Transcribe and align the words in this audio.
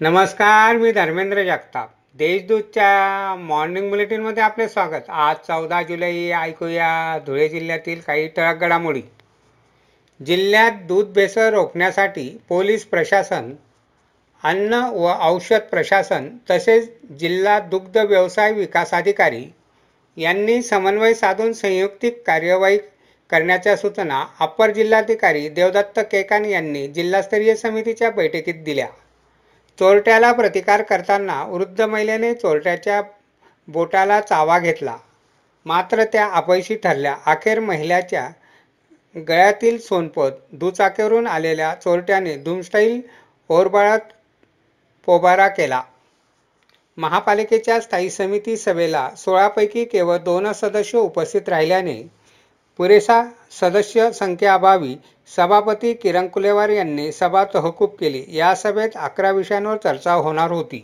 नमस्कार 0.00 0.76
मी 0.76 0.90
धर्मेंद्र 0.92 1.42
जगताप. 1.44 1.88
देशदूतच्या 2.18 3.34
मॉर्निंग 3.38 3.88
बुलेटिनमध्ये 3.90 4.42
आपले 4.42 4.68
स्वागत. 4.68 5.10
आज 5.10 5.36
चौदा 5.36 5.82
जुलै 5.82 6.30
ऐकूया 6.32 7.18
धुळे 7.26 7.48
जिल्ह्यातील 7.48 8.00
काही 8.00 8.26
ठळक 8.28 8.60
घडामोडी. 8.60 9.02
जिल्ह्यात 10.20 10.72
दूध 10.88 11.12
भेसळ 11.12 11.48
रोखण्यासाठी 11.50 12.38
पोलीस 12.48 12.84
प्रशासन 12.84 13.50
अन्न 14.42 14.80
व 14.92 15.12
औषध 15.20 15.68
प्रशासन 15.70 16.28
तसेच 16.50 16.90
जिल्हा 17.20 17.58
दुग्ध 17.58 17.98
व्यवसाय 17.98 18.52
विकास 18.52 18.94
अधिकारी 18.94 19.44
यांनी 20.16 20.62
समन्वय 20.62 21.14
साधून 21.14 21.52
संयुक्तिक 21.52 22.22
कार्यवाही 22.26 22.78
करण्याच्या 23.30 23.76
सूचना 23.76 24.24
अप्पर 24.40 24.70
जिल्हाधिकारी 24.70 25.48
देवदत्त 25.48 26.00
केकान 26.00 26.44
यांनी 26.44 26.88
जिल्हास्तरीय 26.88 27.54
समितीच्या 27.54 28.10
बैठकीत 28.10 28.64
दिल्या. 28.64 28.88
चोरट्याला 29.78 30.32
प्रतिकार 30.32 30.82
करताना 30.82 31.42
वृद्ध 31.44 31.80
महिलेने 31.82 32.32
चोरट्याच्या 32.34 33.00
बोटाला 33.68 34.20
चावा 34.20 34.58
घेतला. 34.58 34.96
मात्र 35.66 36.04
त्या 36.04 36.26
अपयशी 36.32 36.74
ठरल्या. 36.74 37.14
अखेर 37.26 37.60
महिलेच्या 37.60 38.28
गळ्यातील 39.28 39.78
सोनपत 39.78 40.32
दुचाकीवरून 40.52 41.26
आलेल्या 41.26 41.74
चोरट्याने 41.74 42.36
धूमस्टाईल 42.36 43.00
ओरबाळात 43.50 44.12
पोबारा 45.08 45.48
केला. 45.48 45.82
महापालिकेच्या 46.98 47.80
स्थायी 47.80 48.10
समिती 48.10 48.56
सभेला 48.56 49.08
सोळापैकी 49.16 49.84
केवळ 49.84 50.16
दोनच 50.18 50.60
सदस्य 50.60 50.98
उपस्थित 50.98 51.48
राहिल्याने 51.48 52.02
पुरेसा 52.80 53.16
सदस्य 53.52 54.10
संख्येअभावी 54.12 54.94
सभापती 55.36 55.92
किरण 55.94 56.28
कुलेवार 56.28 56.68
यांनी 56.68 57.10
सभा 57.12 57.44
तहकूब 57.44 57.90
केली. 57.90 58.24
या 58.28 58.54
सभेत 58.54 58.96
अकरा 58.96 59.30
विषयांवर 59.30 59.76
चर्चा 59.76 60.12
होणार 60.12 60.50
होती. 60.50 60.82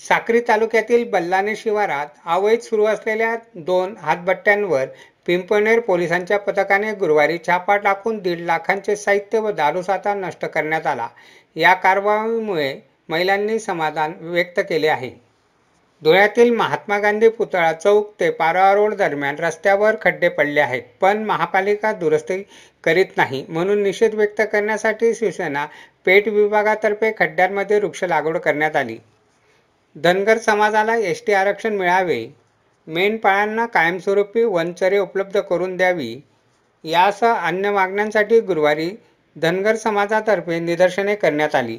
साक्री 0.00 0.40
तालुक्यातील 0.40 1.08
बल्लाने 1.10 1.56
शिवारात 1.56 2.06
अवैध 2.26 2.60
सुरू 2.60 2.84
असलेल्या 2.84 3.34
दोन 3.56 3.96
हातभट्ट्यांवर 3.96 4.86
पिंपळनेर 5.26 5.80
पोलिसांच्या 5.80 6.38
पथकाने 6.38 6.92
गुरुवारी 6.92 7.38
छापा 7.46 7.76
टाकून 7.76 8.18
दीड 8.18 8.40
लाखांचे 8.40 8.96
साहित्य 8.96 9.38
व 9.38 9.50
दारूसाठा 9.50 10.14
नष्ट 10.14 10.44
करण्यात 10.44 10.86
आला. 10.86 11.08
या 11.56 11.74
कारवाईमुळे 11.74 12.74
महिलांनी 13.08 13.58
समाधान 13.58 14.12
व्यक्त 14.20 14.60
केले 14.60 14.88
आहे. 14.88 15.25
धुळ्यातील 16.02 16.50
महात्मा 16.54 16.98
गांधी 16.98 17.28
पुतळा 17.28 17.72
चौक 17.72 18.12
ते 18.20 18.28
पारोळा 18.30 18.72
रोड 18.74 18.94
दरम्यान 18.94 19.36
रस्त्यावर 19.38 19.96
खड्डे 20.02 20.28
पडले 20.28 20.60
आहेत. 20.60 20.82
पण 21.00 21.22
महापालिका 21.24 21.92
दुरुस्ती 21.92 22.42
करीत 22.84 23.16
नाही 23.16 23.44
म्हणून 23.48 23.82
निषेध 23.82 24.14
व्यक्त 24.14 24.42
करण्यासाठी 24.52 25.14
शिवसेना 25.14 25.64
पेठ 26.06 26.28
विभागातर्फे 26.28 27.12
खड्ड्यांमध्ये 27.18 27.78
वृक्ष 27.80 28.04
लागवड 28.04 28.38
करण्यात 28.38 28.76
आली. 28.76 28.96
धनगर 29.96 30.38
समाजाला 30.38 30.96
एस 30.96 31.22
टी 31.26 31.32
आरक्षण 31.32 31.76
मिळावे 31.76 32.26
मेंढपाळांना 32.86 33.66
कायमस्वरूपी 33.66 34.42
वनचरे 34.44 34.98
उपलब्ध 34.98 35.38
करून 35.40 35.76
द्यावी 35.76 36.14
यासह 36.84 37.46
अन्य 37.46 37.70
मागण्यांसाठी 37.70 38.40
गुरुवारी 38.40 38.90
धनगर 39.36 39.76
समाजातर्फे 39.76 40.58
निदर्शने 40.60 41.14
करण्यात 41.14 41.54
आली. 41.54 41.78